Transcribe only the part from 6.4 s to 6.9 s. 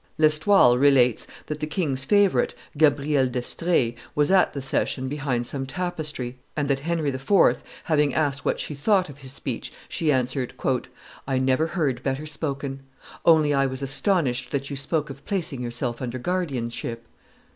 and that,